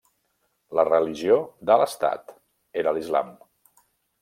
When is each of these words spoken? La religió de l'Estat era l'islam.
La 0.79 0.85
religió 0.87 1.35
de 1.71 1.77
l'Estat 1.83 2.35
era 2.85 2.95
l'islam. 2.99 3.31